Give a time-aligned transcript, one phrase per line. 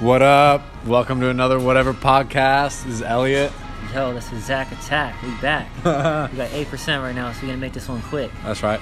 [0.00, 0.62] What up?
[0.86, 2.84] Welcome to another whatever podcast.
[2.84, 3.52] This is Elliot.
[3.94, 5.20] Yo, this is Zach Attack.
[5.22, 5.68] We back.
[6.32, 8.30] we got eight percent right now, so we're gonna make this one quick.
[8.44, 8.80] That's right.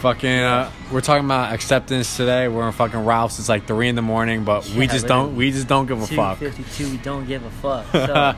[0.00, 2.48] Fucking, uh, we're talking about acceptance today.
[2.48, 3.38] We're in fucking Ralph's.
[3.38, 5.34] It's like three in the morning, but we Yeah, just don't.
[5.36, 6.38] We just don't give a fuck.
[6.38, 6.90] fifty-two.
[6.90, 7.86] We don't give a fuck.
[7.92, 8.34] So, All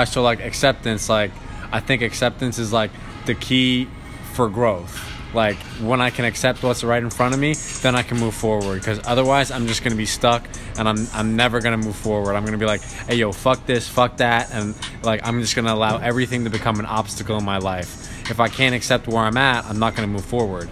[0.00, 1.32] right, so like acceptance, like
[1.70, 2.90] I think acceptance is like
[3.26, 3.88] the key
[4.32, 4.98] for growth.
[5.34, 8.34] Like when I can accept what's right in front of me, then I can move
[8.34, 8.78] forward.
[8.80, 10.48] Because otherwise, I'm just gonna be stuck,
[10.78, 12.34] and I'm I'm never gonna move forward.
[12.34, 15.74] I'm gonna be like, hey yo, fuck this, fuck that, and like I'm just gonna
[15.74, 18.30] allow everything to become an obstacle in my life.
[18.30, 20.68] If I can't accept where I'm at, I'm not gonna move forward.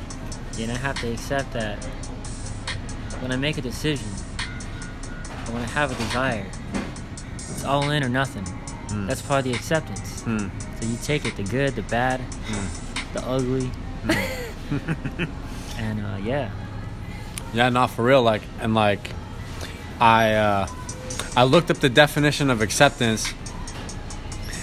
[0.59, 1.85] and I have to accept that
[3.21, 4.09] when I make a decision,
[5.47, 6.47] or when I have a desire,
[7.38, 8.45] it's all in or nothing.
[8.47, 9.07] Hmm.
[9.07, 10.23] That's part of the acceptance.
[10.23, 10.49] Hmm.
[10.80, 12.21] So you take it, the good, the bad,
[13.13, 13.71] the ugly,
[15.79, 16.51] and uh, yeah.
[17.52, 18.23] Yeah, not for real.
[18.23, 19.11] Like, and like,
[20.01, 20.66] I uh,
[21.37, 23.32] I looked up the definition of acceptance,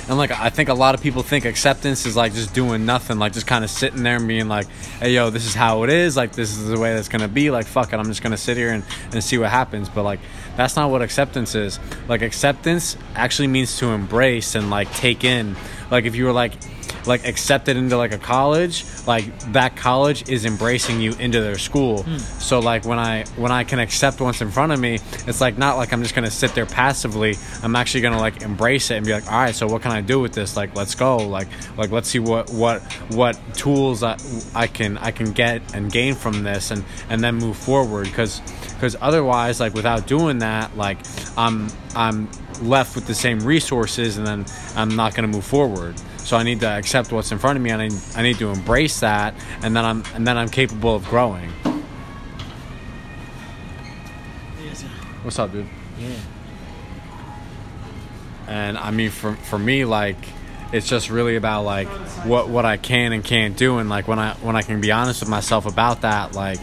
[0.07, 3.19] and like, I think a lot of people think acceptance is like just doing nothing,
[3.19, 4.67] like just kind of sitting there and being like,
[4.99, 6.17] "Hey, yo, this is how it is.
[6.17, 7.49] Like, this is the way that's gonna be.
[7.49, 10.19] Like, fuck it, I'm just gonna sit here and, and see what happens." But like,
[10.57, 11.79] that's not what acceptance is.
[12.07, 15.55] Like, acceptance actually means to embrace and like take in.
[15.89, 16.53] Like, if you were like
[17.05, 22.03] like accepted into like a college like that college is embracing you into their school.
[22.03, 22.17] Hmm.
[22.17, 25.57] So like when i when i can accept what's in front of me it's like
[25.57, 27.35] not like i'm just gonna sit there passively.
[27.61, 30.01] I'm actually gonna like embrace it and be like all right so what can i
[30.01, 30.55] do with this?
[30.55, 31.17] Like let's go.
[31.17, 34.17] Like like let's see what what what tools i,
[34.55, 38.05] I can i can get and gain from this and and then move forward.
[38.05, 38.41] Because
[38.83, 40.97] because otherwise like without doing that like
[41.37, 42.29] i'm i'm
[42.61, 46.43] left with the same resources and then i'm not going to move forward so i
[46.43, 49.35] need to accept what's in front of me and I, I need to embrace that
[49.61, 51.49] and then i'm and then i'm capable of growing
[55.23, 55.65] what's up dude
[55.99, 56.09] Yeah.
[58.47, 60.17] and I mean for for me like
[60.73, 61.87] it's just really about like
[62.25, 64.91] what what I can and can't do and like when I when I can be
[64.91, 66.59] honest with myself about that like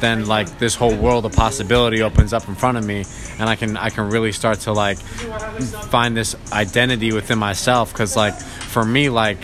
[0.00, 3.04] then like this whole world of possibility opens up in front of me
[3.38, 8.16] and I can I can really start to like find this identity within myself cuz
[8.16, 9.38] like for me like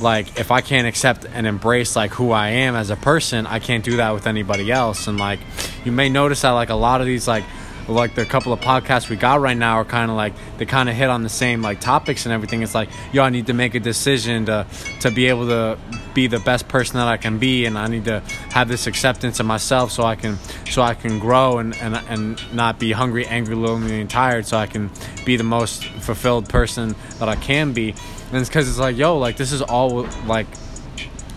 [0.00, 3.60] like if I can't accept and embrace like who I am as a person, I
[3.60, 5.06] can't do that with anybody else.
[5.06, 5.38] And like
[5.84, 7.44] you may notice that like a lot of these like
[7.88, 10.88] like the couple of podcasts we got right now are kind of like they kind
[10.88, 12.62] of hit on the same like topics and everything.
[12.62, 14.66] It's like yo, I need to make a decision to
[15.00, 15.78] to be able to
[16.14, 18.20] be the best person that I can be, and I need to
[18.50, 20.38] have this acceptance of myself so I can
[20.70, 24.46] so I can grow and and and not be hungry, angry, lonely, and tired.
[24.46, 24.90] So I can
[25.24, 27.90] be the most fulfilled person that I can be.
[27.90, 30.46] And it's because it's like yo, like this is all like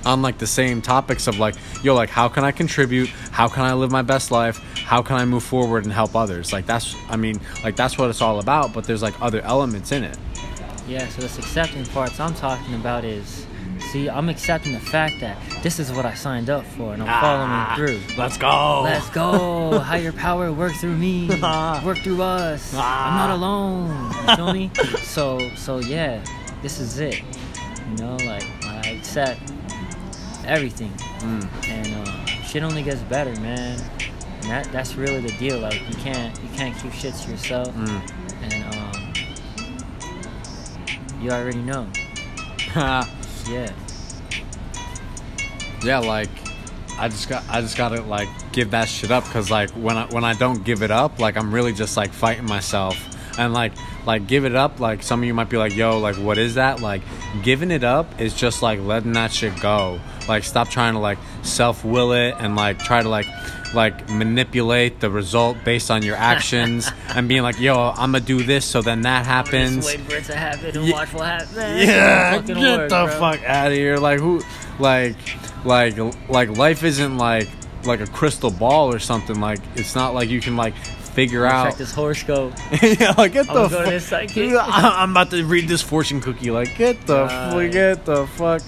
[0.06, 3.64] on like the same topics of like yo like how can i contribute how can
[3.64, 6.96] i live my best life how can i move forward and help others like that's
[7.10, 10.18] i mean like that's what it's all about but there's like other elements in it
[10.88, 13.48] Yeah, so this accepting parts I'm talking about is,
[13.92, 17.10] see, I'm accepting the fact that this is what I signed up for, and I'm
[17.10, 17.22] Ah.
[17.26, 18.00] following through.
[18.22, 19.80] let's go Let's go!
[19.92, 21.26] Higher power, work through me,
[21.84, 22.62] work through us.
[22.78, 23.38] I'm not Ah.
[23.40, 23.88] alone.
[24.30, 24.66] You feel me?
[25.16, 25.26] So,
[25.66, 26.22] so yeah,
[26.62, 27.18] this is it.
[27.90, 29.42] You know, like I accept
[30.46, 30.94] everything,
[31.26, 31.44] Mm.
[31.76, 33.82] and uh, shit only gets better, man.
[34.46, 35.58] And that that's really the deal.
[35.58, 38.00] Like you can't you can't keep shit to yourself, Mm.
[38.44, 39.14] and um,
[41.22, 41.88] you already know.
[43.48, 43.72] Yeah.
[45.84, 46.30] yeah like
[46.98, 50.08] i just got i just gotta like give that shit up because like when i
[50.08, 52.98] when i don't give it up like i'm really just like fighting myself
[53.38, 53.74] and like
[54.06, 56.56] like give it up like some of you might be like yo like what is
[56.56, 57.02] that like
[57.44, 61.18] giving it up is just like letting that shit go like stop trying to like
[61.44, 63.28] self-will it and like try to like
[63.74, 68.42] like manipulate the result based on your actions and being like yo i'm gonna do
[68.44, 70.94] this so then that happens Just wait for it to happen and Yeah.
[70.94, 71.56] watch what happens.
[71.58, 73.08] Yeah, get work, the bro.
[73.20, 73.98] fuck out of here.
[73.98, 74.42] Like who,
[74.80, 75.16] like,
[75.66, 75.98] like,
[76.30, 77.50] like life isn't like
[77.86, 79.40] like a crystal ball or something.
[79.42, 80.74] Like it's not like you can like
[81.16, 81.70] figure out.
[81.70, 82.54] Check this horoscope.
[82.84, 84.54] yeah, like get I'm the go to psychic.
[84.60, 86.52] I'm about to read this fortune cookie.
[86.52, 88.62] Like get the fuck, get the fuck.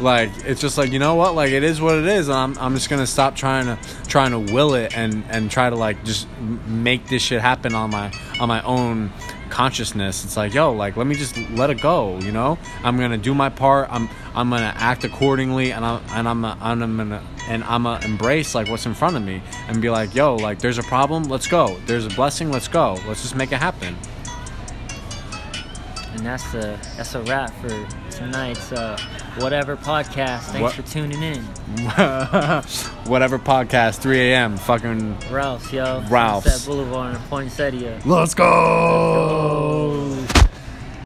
[0.00, 1.34] Like it's just like you know what?
[1.34, 2.28] Like it is what it is.
[2.28, 5.76] I'm I'm just gonna stop trying to trying to will it and and try to
[5.76, 6.28] like just
[6.66, 9.10] make this shit happen on my on my own
[9.48, 10.24] consciousness.
[10.24, 12.18] It's like yo, like let me just let it go.
[12.18, 13.88] You know, I'm gonna do my part.
[13.90, 18.04] I'm I'm gonna act accordingly, and I'm and I'm and I'm gonna and I'm gonna
[18.04, 21.24] embrace like what's in front of me and be like yo, like there's a problem.
[21.24, 21.78] Let's go.
[21.86, 22.50] There's a blessing.
[22.50, 22.98] Let's go.
[23.06, 23.96] Let's just make it happen.
[26.14, 28.98] And that's the that's a wrap for tonight's uh,
[29.42, 30.40] Whatever podcast.
[30.50, 31.42] Thanks What- for tuning in.
[33.06, 34.56] Whatever podcast, 3 a.m.
[34.56, 36.02] Fucking Ralph's, yo.
[36.10, 36.50] Ralph's.
[36.50, 38.00] Sunset Boulevard in Poinsettia.
[38.04, 40.17] let's go.